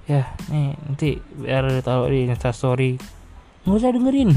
Ya 0.09 0.23
nih 0.49 0.77
nanti 0.89 1.21
biar 1.37 1.85
tahu 1.85 2.09
di 2.09 2.29
insta 2.29 2.53
story. 2.57 2.97
Nggak 3.65 3.77
usah 3.77 3.93
dengerin 3.93 4.31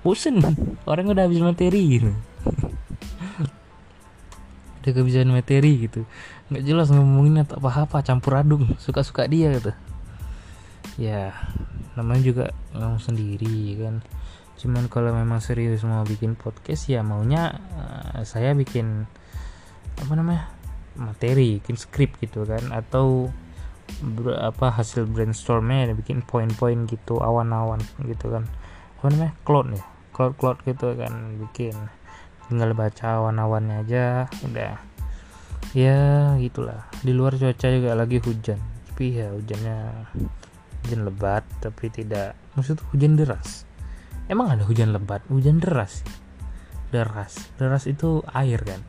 bosen. 0.00 0.40
Orang 0.88 1.12
udah 1.12 1.28
habis 1.28 1.40
materi 1.40 2.00
gitu. 2.00 2.10
Udah 4.80 4.92
kebiasaan 4.96 5.30
materi 5.32 5.88
gitu. 5.88 6.08
Nggak 6.48 6.64
jelas 6.64 6.88
ngomongin 6.88 7.44
atau 7.44 7.60
apa 7.60 7.84
apa 7.84 7.98
campur 8.00 8.40
aduk 8.40 8.64
suka 8.80 9.04
suka 9.04 9.28
dia 9.28 9.52
gitu. 9.52 9.72
Ya 10.96 11.36
namanya 11.94 12.22
juga 12.24 12.44
ngomong 12.72 13.00
sendiri 13.00 13.76
kan. 13.76 14.00
Cuman 14.60 14.88
kalau 14.92 15.12
memang 15.12 15.40
serius 15.40 15.84
mau 15.84 16.04
bikin 16.04 16.36
podcast 16.36 16.88
ya 16.88 17.00
maunya 17.04 17.60
uh, 17.76 18.24
saya 18.24 18.52
bikin 18.56 19.08
apa 20.00 20.12
namanya 20.16 20.48
materi 20.96 21.60
bikin 21.60 21.76
skrip 21.76 22.16
gitu 22.20 22.48
kan. 22.48 22.72
Atau 22.72 23.28
ber, 24.00 24.38
apa 24.40 24.72
hasil 24.72 25.04
brainstormnya 25.08 25.92
bikin 25.92 26.24
poin-poin 26.24 26.88
gitu 26.88 27.20
awan-awan 27.20 27.82
gitu 28.06 28.32
kan 28.32 28.48
apa 29.00 29.08
namanya? 29.08 29.32
Cloud 29.48 29.68
ya 29.72 29.84
cloud 30.20 30.36
cloud 30.36 30.58
gitu 30.68 30.92
kan 31.00 31.40
bikin. 31.40 31.72
Tinggal 32.52 32.76
baca 32.76 33.24
awan-awannya 33.24 33.88
aja 33.88 34.28
udah. 34.44 34.76
Ya 35.72 36.36
gitulah. 36.36 36.92
Di 37.00 37.16
luar 37.16 37.40
cuaca 37.40 37.66
juga 37.72 37.96
lagi 37.96 38.20
hujan. 38.20 38.60
Tapi 38.92 39.16
ya 39.16 39.32
hujannya 39.32 40.04
hujan 40.84 41.08
lebat 41.08 41.40
tapi 41.64 41.88
tidak. 41.88 42.36
Maksud 42.52 42.84
hujan 42.92 43.16
deras. 43.16 43.64
Emang 44.28 44.52
ada 44.52 44.68
hujan 44.68 44.92
lebat? 44.92 45.24
Hujan 45.32 45.56
deras 45.56 46.04
deras. 46.92 47.48
Deras 47.56 47.88
itu 47.88 48.20
air 48.36 48.60
kan. 48.60 48.84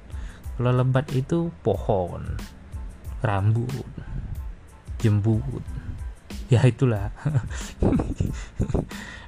Kalau 0.60 0.76
lebat 0.76 1.08
itu 1.16 1.48
pohon 1.64 2.28
rambut 3.24 3.88
jembut. 5.00 5.64
Ya 6.52 6.60
itulah 6.68 7.16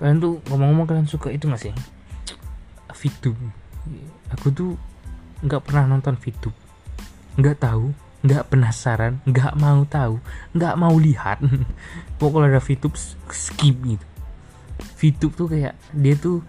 Kalian 0.00 0.16
tuh 0.22 0.40
ngomong-ngomong 0.48 0.86
kalian 0.88 1.04
suka 1.04 1.28
itu 1.28 1.44
gak 1.48 1.60
sih? 1.60 1.74
VTube 3.00 3.40
aku 4.28 4.52
tuh 4.52 4.70
nggak 5.40 5.64
pernah 5.64 5.88
nonton 5.88 6.20
VTube 6.20 6.54
nggak 7.40 7.64
tahu 7.64 7.96
nggak 8.20 8.52
penasaran 8.52 9.24
nggak 9.24 9.56
mau 9.56 9.80
tahu 9.88 10.20
nggak 10.52 10.74
mau 10.76 10.94
lihat. 10.96 11.40
Pokoknya 12.20 12.56
ada 12.56 12.60
VTube 12.60 12.96
skip 13.32 13.76
gitu 13.84 14.10
VTube 15.00 15.34
tuh 15.36 15.48
kayak 15.48 15.74
dia 15.96 16.14
tuh 16.16 16.44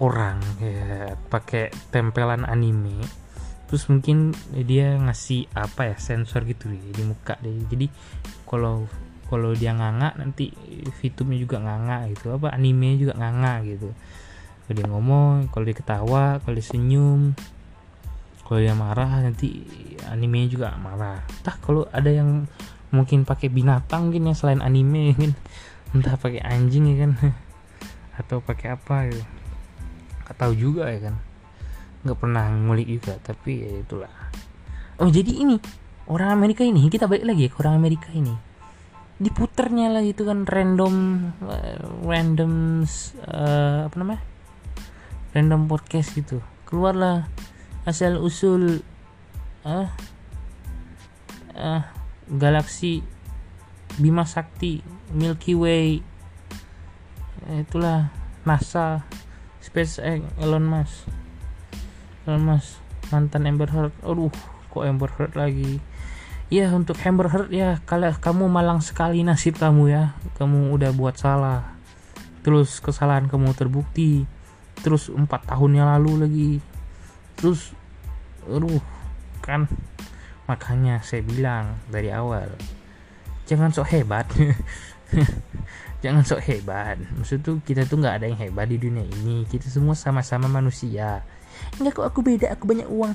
orang 0.00 0.40
kayak 0.56 1.20
pakai 1.28 1.68
tempelan 1.92 2.48
anime. 2.48 3.00
Terus 3.68 3.86
mungkin 3.86 4.34
dia 4.66 4.96
ngasih 4.98 5.52
apa 5.54 5.94
ya 5.94 5.96
sensor 6.00 6.42
gitu 6.48 6.72
ya 6.72 6.90
di 6.90 7.04
muka 7.06 7.38
deh 7.38 7.54
jadi 7.70 7.86
kalau 8.48 8.90
kalau 9.30 9.54
dia 9.54 9.70
nganga 9.70 10.18
nanti 10.18 10.50
VTube-nya 10.90 11.38
juga 11.38 11.62
nganga 11.62 12.10
gitu. 12.10 12.34
Apa 12.34 12.50
anime 12.56 12.98
juga 12.98 13.14
nganga 13.14 13.62
gitu. 13.62 13.94
Kalau 14.66 14.74
dia 14.74 14.86
ngomong 14.90 15.52
kalau 15.54 15.64
dia 15.68 15.76
ketawa 15.76 16.42
kalau 16.42 16.54
dia 16.56 16.66
senyum 16.66 17.36
kalau 18.50 18.66
dia 18.66 18.74
marah 18.74 19.22
nanti 19.22 19.62
animenya 20.10 20.50
juga 20.50 20.74
marah. 20.74 21.22
Entah 21.22 21.54
kalau 21.62 21.86
ada 21.94 22.10
yang 22.10 22.50
mungkin 22.90 23.22
pakai 23.22 23.46
binatang 23.46 24.10
mungkin 24.10 24.26
yang 24.26 24.34
selain 24.34 24.58
anime 24.58 25.14
kan 25.22 25.32
entah 25.94 26.18
pakai 26.18 26.42
anjing 26.42 26.90
ya 26.90 27.06
kan. 27.06 27.14
Atau 28.18 28.42
pakai 28.42 28.74
apa 28.74 29.06
gitu. 29.06 29.22
Nggak 30.26 30.34
tahu 30.34 30.52
juga 30.58 30.90
ya 30.90 30.98
kan. 30.98 31.14
Nggak 32.02 32.18
pernah 32.18 32.50
ngulik 32.50 32.90
juga 32.90 33.14
tapi 33.22 33.62
ya 33.62 33.86
itulah. 33.86 34.10
Oh 34.98 35.06
jadi 35.06 35.30
ini 35.30 35.54
orang 36.10 36.34
Amerika 36.34 36.66
ini 36.66 36.90
kita 36.90 37.06
balik 37.06 37.30
lagi 37.30 37.46
ya 37.46 37.54
ke 37.54 37.58
orang 37.62 37.78
Amerika 37.78 38.10
ini. 38.10 38.34
Diputernya 39.22 39.94
lah 39.94 40.02
itu 40.02 40.26
kan 40.26 40.42
random 40.42 40.94
random 42.02 42.82
uh, 43.30 43.86
apa 43.86 43.94
namanya? 43.94 44.26
Random 45.38 45.70
podcast 45.70 46.18
gitu. 46.18 46.42
Keluarlah 46.66 47.30
asal 47.88 48.20
usul 48.20 48.84
ah 49.64 49.92
uh, 51.56 51.82
galaksi 52.28 53.04
Bima 53.96 54.24
Sakti 54.24 54.80
Milky 55.12 55.52
Way 55.56 56.00
itulah 57.50 58.12
NASA 58.46 59.02
SpaceX 59.60 60.24
Elon 60.40 60.64
Musk. 60.64 61.08
Elon 62.24 62.44
Musk 62.44 62.78
mantan 63.10 63.48
Amber 63.48 63.68
Heard. 63.68 63.94
Aduh 64.06 64.32
kok 64.70 64.84
Amber 64.86 65.10
Heard 65.18 65.34
lagi? 65.34 65.82
Ya 66.50 66.70
untuk 66.70 66.98
Amber 67.02 67.30
Heard 67.30 67.50
ya 67.50 67.82
kalau 67.86 68.10
kamu 68.14 68.46
malang 68.46 68.80
sekali 68.80 69.26
nasib 69.26 69.58
kamu 69.58 69.90
ya. 69.90 70.04
Kamu 70.38 70.70
udah 70.72 70.90
buat 70.94 71.18
salah. 71.18 71.76
Terus 72.40 72.78
kesalahan 72.80 73.26
kamu 73.26 73.52
terbukti. 73.52 74.24
Terus 74.80 75.12
empat 75.12 75.44
tahun 75.50 75.76
yang 75.76 75.88
lalu 75.98 76.12
lagi 76.16 76.50
terus 77.40 77.72
aduh 78.46 78.80
kan 79.40 79.64
makanya 80.44 81.00
saya 81.00 81.24
bilang 81.24 81.80
dari 81.88 82.12
awal 82.12 82.48
jangan 83.50 83.74
sok 83.74 83.90
hebat. 83.90 84.30
Jangan 86.00 86.24
sok 86.24 86.40
hebat. 86.48 86.96
Maksud 86.96 87.44
tuh 87.44 87.56
kita 87.60 87.84
tuh 87.84 88.00
nggak 88.00 88.22
ada 88.22 88.26
yang 88.30 88.38
hebat 88.40 88.70
di 88.70 88.80
dunia 88.80 89.04
ini. 89.04 89.44
Kita 89.44 89.68
semua 89.68 89.92
sama-sama 89.92 90.48
manusia. 90.48 91.20
Enggak 91.76 92.00
kok 92.00 92.06
aku 92.08 92.20
beda 92.24 92.56
aku 92.56 92.64
banyak 92.64 92.88
uang. 92.88 93.12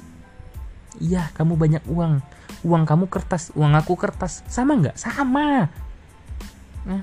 Iya 1.02 1.34
kamu 1.34 1.58
banyak 1.58 1.84
uang. 1.90 2.22
Uang 2.62 2.84
kamu 2.86 3.10
kertas 3.10 3.50
uang 3.58 3.74
aku 3.74 3.98
kertas. 3.98 4.46
Sama 4.46 4.78
nggak? 4.78 5.02
Sama. 5.02 5.72
Nah, 6.86 7.02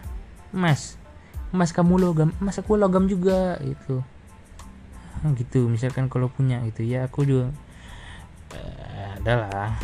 mas. 0.54 0.94
Mas 1.50 1.74
kamu 1.74 1.98
logam 1.98 2.30
mas 2.38 2.56
aku 2.62 2.78
logam 2.78 3.10
juga 3.10 3.58
gitu 3.60 4.06
gitu 5.40 5.70
misalkan 5.70 6.10
kalau 6.10 6.28
punya 6.28 6.60
gitu. 6.68 6.82
Ya 6.86 7.06
aku 7.06 7.24
juga 7.26 7.50
eh, 8.54 9.18
adalah 9.22 9.78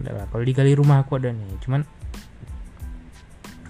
adalah. 0.00 0.24
Kalau 0.30 0.44
digali 0.46 0.72
rumah 0.74 1.02
aku 1.02 1.18
ada 1.18 1.34
nih. 1.34 1.58
Cuman 1.62 1.82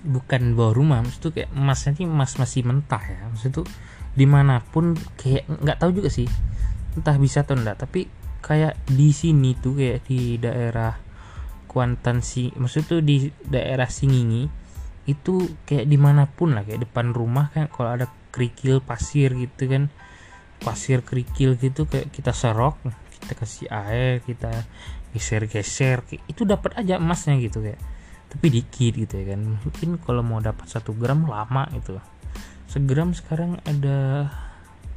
bukan 0.04 0.52
bawa 0.52 0.76
rumah 0.76 1.00
maksud 1.00 1.32
kayak 1.32 1.48
emasnya 1.56 1.96
sih 1.96 2.04
emas 2.04 2.36
masih 2.36 2.62
mentah 2.64 3.00
ya. 3.00 3.24
Maksud 3.32 3.50
tuh 3.50 3.66
di 4.14 4.26
mana 4.30 4.62
pun 4.62 4.94
kayak 5.18 5.50
nggak 5.50 5.78
tahu 5.82 5.90
juga 5.90 6.08
sih 6.08 6.30
entah 6.94 7.18
bisa 7.18 7.42
atau 7.42 7.58
enggak 7.58 7.82
tapi 7.82 8.06
kayak 8.38 8.78
di 8.86 9.10
sini 9.10 9.58
tuh 9.58 9.74
kayak 9.74 10.06
di 10.06 10.38
daerah 10.38 10.94
Kuantan 11.66 12.22
sih 12.22 12.54
maksud 12.54 12.86
tuh 12.86 13.00
di 13.02 13.26
daerah 13.42 13.90
Singingi 13.90 14.46
itu 15.10 15.58
kayak 15.66 15.90
di 15.90 15.98
mana 15.98 16.30
pun 16.30 16.54
lah 16.54 16.62
kayak 16.62 16.86
depan 16.86 17.10
rumah 17.10 17.50
kan 17.50 17.66
kalau 17.66 17.98
ada 17.98 18.06
kerikil 18.30 18.78
pasir 18.78 19.34
gitu 19.34 19.66
kan 19.66 19.90
pasir 20.64 21.04
kerikil 21.04 21.60
gitu 21.60 21.84
kayak 21.84 22.08
kita 22.08 22.32
serok 22.32 22.80
kita 23.24 23.32
kasih 23.36 23.66
air 23.68 24.24
kita 24.24 24.64
geser-geser 25.14 26.02
itu 26.26 26.42
dapat 26.42 26.74
aja 26.74 26.98
emasnya 26.98 27.38
gitu 27.38 27.62
kayak. 27.62 27.78
Tapi 28.28 28.46
dikit 28.50 28.92
gitu 28.98 29.14
ya 29.14 29.38
kan. 29.38 29.40
Mungkin 29.62 29.88
kalau 30.02 30.26
mau 30.26 30.42
dapat 30.42 30.66
satu 30.66 30.90
gram 30.92 31.24
lama 31.24 31.70
itu 31.70 31.94
segram 32.66 33.14
sekarang 33.14 33.62
ada 33.62 34.28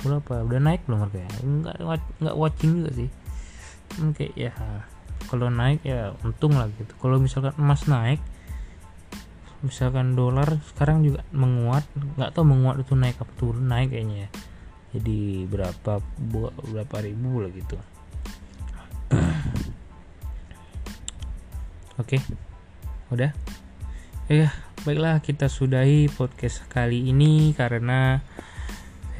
berapa? 0.01 0.41
Udah 0.41 0.59
naik 0.59 0.89
belum 0.89 1.05
harganya? 1.05 1.31
Nggak 1.39 2.01
nggak 2.19 2.35
watching 2.35 2.81
juga 2.81 2.91
sih. 2.97 3.09
Oke 4.03 4.33
ya 4.33 4.51
kalau 5.29 5.53
naik 5.53 5.85
ya 5.85 6.17
untung 6.25 6.57
lah 6.57 6.65
gitu. 6.73 6.97
Kalau 6.97 7.21
misalkan 7.21 7.53
emas 7.61 7.85
naik 7.85 8.19
misalkan 9.61 10.17
dolar 10.17 10.57
sekarang 10.73 11.05
juga 11.05 11.21
menguat. 11.29 11.85
Nggak 12.17 12.33
tahu 12.33 12.43
menguat 12.43 12.81
itu 12.81 12.97
naik 12.97 13.21
apa 13.21 13.31
turun 13.37 13.69
naik 13.69 13.93
kayaknya 13.93 14.27
ya 14.27 14.29
jadi 14.97 15.45
berapa 15.45 16.01
berapa 16.65 16.97
ribu 17.05 17.45
lah 17.45 17.51
gitu. 17.53 17.77
Oke 22.01 22.17
okay. 22.17 22.21
udah? 23.13 23.31
Ya 24.27 24.51
baiklah 24.83 25.21
kita 25.23 25.47
sudahi 25.47 26.11
podcast 26.11 26.65
kali 26.67 27.13
ini 27.13 27.53
karena 27.53 28.25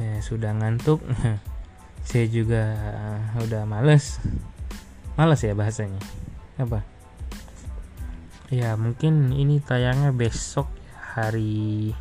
ya, 0.01 0.19
sudah 0.25 0.51
ngantuk. 0.57 0.99
Saya 2.07 2.25
juga 2.31 2.63
udah 3.37 3.67
males. 3.67 4.19
Malas 5.19 5.43
ya 5.43 5.51
bahasanya? 5.57 5.99
Apa? 6.55 6.81
Ya 8.47 8.79
mungkin 8.79 9.35
ini 9.35 9.59
tayangnya 9.59 10.15
besok 10.15 10.71
hari 11.17 11.91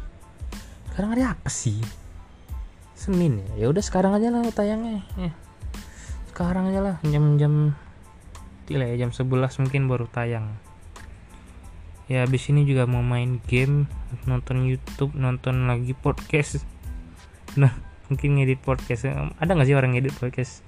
sekarang 0.96 1.12
hari 1.12 1.24
apa 1.28 1.50
sih 1.52 2.05
Senin 2.96 3.44
ya? 3.44 3.46
Ya 3.60 3.66
udah 3.68 3.84
sekarang 3.84 4.16
aja 4.16 4.32
lah 4.32 4.40
tayangnya. 4.50 5.04
Ya. 5.20 5.32
sekarang 6.32 6.68
aja 6.68 6.80
lah 6.84 6.96
jam-jam 7.00 7.72
tidak 8.68 8.92
ya 8.92 9.08
jam 9.08 9.10
11 9.12 9.62
mungkin 9.62 9.82
baru 9.88 10.04
tayang. 10.08 10.56
Ya 12.08 12.24
abis 12.24 12.52
ini 12.52 12.68
juga 12.68 12.84
mau 12.84 13.00
main 13.00 13.40
game 13.48 13.88
nonton 14.24 14.64
YouTube 14.64 15.12
nonton 15.12 15.68
lagi 15.68 15.92
podcast. 15.92 16.64
Nah 17.60 17.72
mungkin 18.12 18.36
ngedit 18.36 18.60
podcast. 18.60 19.08
Ada 19.40 19.50
nggak 19.56 19.68
sih 19.68 19.76
orang 19.76 19.96
ngedit 19.96 20.12
podcast? 20.16 20.60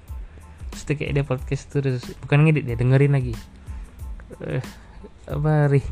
Terus 0.73 0.83
kayak 0.89 1.11
dia 1.13 1.25
podcast 1.25 1.63
terus. 1.69 2.01
Bukan 2.25 2.49
ngedit 2.49 2.65
dia 2.65 2.73
dengerin 2.73 3.13
lagi. 3.13 3.37
Eh, 4.41 4.63
apa 5.29 5.69
ri 5.69 5.85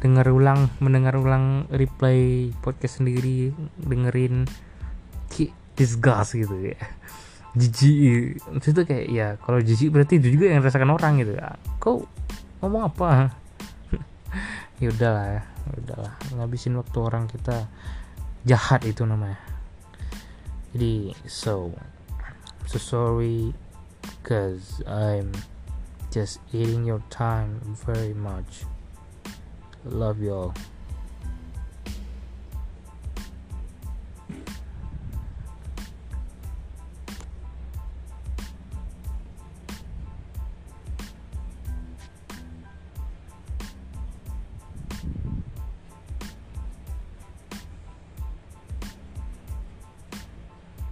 dengar 0.00 0.28
ulang 0.32 0.72
mendengar 0.80 1.16
ulang 1.16 1.68
replay 1.72 2.52
podcast 2.64 3.00
sendiri 3.00 3.52
dengerin 3.80 4.48
disgust 5.80 6.36
gitu 6.36 6.56
ya. 6.74 6.80
Jijik 7.56 8.38
itu 8.62 8.80
kayak 8.86 9.06
ya 9.10 9.28
kalau 9.42 9.58
jijik 9.58 9.90
berarti 9.90 10.22
itu 10.22 10.38
juga 10.38 10.52
yang 10.54 10.62
rasakan 10.62 10.94
orang 10.94 11.18
gitu. 11.24 11.34
Kau 11.80 12.04
ngomong 12.60 12.90
apa? 12.92 13.08
Ya 14.80 14.88
udahlah 14.88 15.26
ya 15.28 15.42
udahlah. 15.76 16.14
Ngabisin 16.32 16.72
waktu 16.80 16.98
orang 17.04 17.28
kita 17.28 17.68
jahat 18.48 18.80
itu 18.88 19.04
namanya. 19.04 19.36
Jadi 20.72 21.12
so 21.28 21.74
so 22.64 22.80
sorry 22.80 23.52
because 24.00 24.80
I'm 24.88 25.36
just 26.08 26.40
eating 26.56 26.88
your 26.88 27.04
time 27.12 27.60
very 27.84 28.16
much. 28.16 28.64
Love 29.84 30.24
you 30.24 30.32
all 30.32 30.52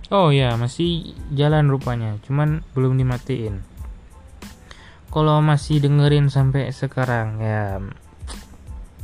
Oh 0.09 0.33
ya 0.33 0.57
masih 0.57 1.12
jalan 1.37 1.68
rupanya 1.68 2.16
cuman 2.25 2.64
belum 2.73 2.97
dimatiin. 2.97 3.61
Kalau 5.12 5.44
masih 5.44 5.85
dengerin 5.85 6.33
sampai 6.33 6.73
sekarang 6.73 7.44
ya 7.44 7.77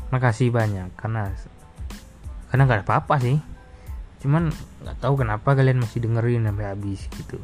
makasih 0.08 0.48
banyak 0.48 0.88
karena 0.96 1.28
karena 2.48 2.62
nggak 2.64 2.80
ada 2.80 2.86
apa-apa 2.88 3.20
sih. 3.20 3.36
Cuman 4.24 4.48
nggak 4.80 4.96
tahu 5.04 5.20
kenapa 5.20 5.52
kalian 5.52 5.84
masih 5.84 6.00
dengerin 6.00 6.48
sampai 6.48 6.72
habis 6.72 7.04
gitu. 7.12 7.36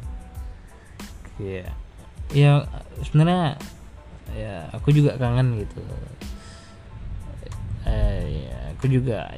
Ya 1.37 1.69
ya 2.33 2.65
sebenarnya 3.05 3.61
ya 4.33 4.73
aku 4.73 4.89
juga 4.89 5.21
kangen 5.21 5.61
gitu. 5.61 5.85
Uh, 7.85 8.25
ya, 8.25 8.57
aku 8.73 8.89
juga 8.89 9.29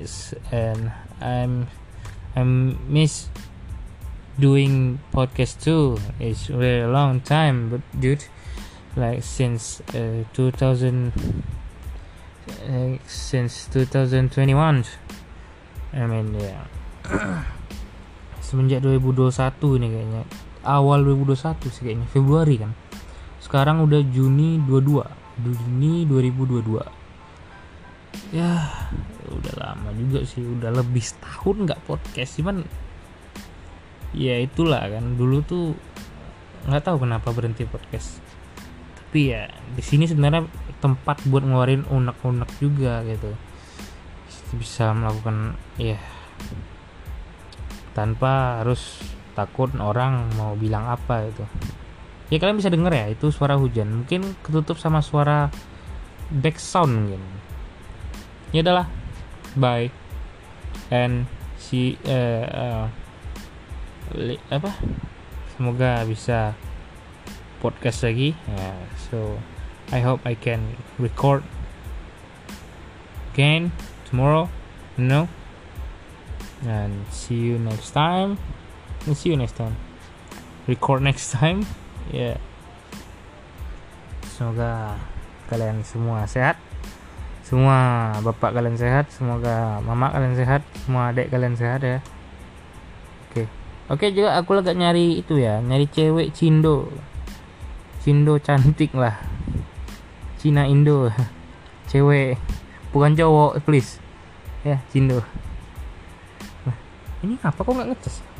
and 0.56 0.96
I'm 1.20 1.68
I'm 2.40 2.80
miss 2.88 3.28
doing 4.38 4.98
podcast 5.14 5.62
too. 5.62 5.98
It's 6.18 6.50
very 6.50 6.90
long 6.90 7.22
time 7.22 7.70
but 7.70 7.82
dude 7.94 8.26
like 8.98 9.22
since 9.22 9.82
uh, 9.94 10.26
2000 10.34 11.14
uh, 12.70 12.98
since 13.06 13.70
2021 13.70 14.86
I 15.94 16.06
mean 16.10 16.34
yeah. 16.38 16.66
semenjak 18.46 18.82
2021 18.82 19.78
ini 19.82 19.88
kayaknya. 19.90 20.24
Awal 20.64 21.04
2021 21.06 21.74
sih 21.74 21.84
kayaknya. 21.86 22.08
Februari 22.10 22.56
kan? 22.58 22.72
Sekarang 23.42 23.84
udah 23.86 24.02
Juni 24.02 24.62
22 24.66 25.04
Juni 25.42 26.06
2022 26.06 27.04
ya 28.34 28.70
udah 29.30 29.54
lama 29.58 29.90
juga 29.98 30.26
sih. 30.26 30.42
Udah 30.42 30.74
lebih 30.74 31.02
setahun 31.02 31.70
nggak 31.70 31.82
podcast. 31.86 32.38
Cuman 32.42 32.66
ya 34.14 34.40
itulah 34.40 34.82
kan. 34.88 35.18
Dulu 35.18 35.38
tuh 35.44 35.74
nggak 36.70 36.84
tahu 36.86 37.04
kenapa 37.04 37.30
berhenti 37.34 37.68
podcast. 37.68 38.24
Tapi 38.98 39.34
ya 39.34 39.50
di 39.50 39.84
sini 39.84 40.08
sebenarnya 40.08 40.48
tempat 40.80 41.22
buat 41.28 41.44
ngeluarin 41.44 41.86
unek-unek 41.90 42.50
juga 42.62 43.04
gitu. 43.06 43.34
Bisa 44.58 44.94
melakukan 44.94 45.58
ya 45.76 45.98
tanpa 47.94 48.62
harus 48.62 49.02
takut 49.38 49.70
orang 49.78 50.34
mau 50.34 50.58
bilang 50.58 50.90
apa 50.90 51.30
itu 51.30 51.46
ya 52.34 52.42
kalian 52.42 52.58
bisa 52.58 52.74
denger 52.74 52.94
ya 52.94 53.06
itu 53.14 53.30
suara 53.30 53.54
hujan. 53.54 54.04
Mungkin 54.04 54.42
ketutup 54.42 54.82
sama 54.82 55.06
suara 55.06 55.54
back 56.34 56.58
sound 56.58 57.06
mungkin. 57.06 57.22
Ya 58.50 58.66
adalah 58.66 58.90
bye. 59.54 59.94
And 60.90 61.30
si 61.62 61.94
uh, 62.10 62.46
uh, 62.50 62.86
apa? 64.54 64.72
Semoga 65.58 66.06
bisa 66.06 66.54
podcast 67.62 68.06
lagi. 68.06 68.38
Yeah, 68.46 68.78
so 69.10 69.38
I 69.90 70.06
hope 70.06 70.22
I 70.26 70.38
can 70.38 70.78
record 71.02 71.42
again 73.34 73.74
tomorrow 74.06 74.46
no 74.94 75.26
and 76.62 77.06
see 77.10 77.38
you 77.38 77.58
next 77.58 77.92
time. 77.98 78.38
And 79.10 79.18
see 79.18 79.34
you 79.34 79.38
next 79.38 79.58
time. 79.58 79.76
Record 80.70 81.02
next 81.02 81.34
time. 81.34 81.66
Ya 82.14 82.38
yeah. 82.38 82.38
semoga 84.30 84.96
kalian 85.50 85.82
semua 85.82 86.30
sehat. 86.30 86.56
Semua 87.44 88.12
bapak 88.22 88.56
kalian 88.56 88.78
sehat. 88.78 89.10
Semoga 89.10 89.82
mama 89.82 90.14
kalian 90.14 90.38
sehat. 90.38 90.62
Semua 90.86 91.10
adik 91.12 91.34
kalian 91.34 91.58
sehat 91.58 91.82
ya 91.82 92.00
Oke 93.94 94.10
juga 94.10 94.34
aku 94.42 94.58
lagi 94.58 94.74
nyari 94.74 95.22
itu 95.22 95.38
ya, 95.38 95.62
nyari 95.62 95.86
cewek 95.86 96.34
Cindo. 96.34 96.90
Cindo 98.02 98.42
cantik 98.42 98.90
lah. 98.98 99.22
Cina 100.42 100.66
Indo. 100.66 101.14
Cewek 101.94 102.42
bukan 102.90 103.14
cowok, 103.14 103.62
please. 103.62 104.02
Ya, 104.66 104.82
Cindo. 104.90 105.22
Ini 107.22 107.38
apa 107.46 107.62
kok 107.62 107.70
nggak 107.70 107.94
ngecas? 107.94 108.33